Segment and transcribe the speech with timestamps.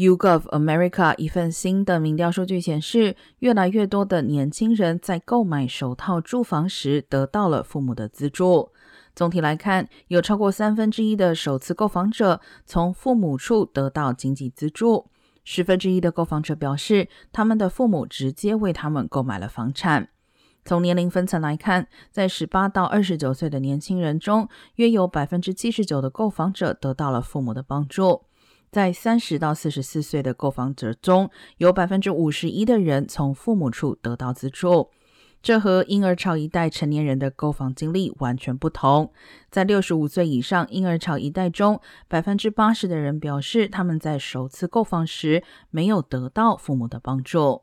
[0.00, 8.70] YouGov America 一份新的民调数据显示，越来越多的年轻人在购买首套住房时得到了父母的资助。
[9.14, 15.10] 总体来看，有超过三分之一的首次购房者从父母处得到经济资助，
[15.44, 20.08] 十分之一的购房者表示，他们的父母直接为他们购买了房产。
[20.64, 28.22] 从年龄分层来看，在十八到二十九岁的年轻人中，约有百分之七十九的购房者得到了父母的帮助；
[28.70, 34.90] 在三十到四十四岁的购房者中，有百分之五十一的人从父母处得到资助。
[35.42, 39.10] 这和婴儿潮一代成年人的购房经历完全不同。
[39.50, 47.62] 在六十五岁以上婴儿潮一代中，百分之八十的人表示他们在首次购房时没有得到父母的帮助。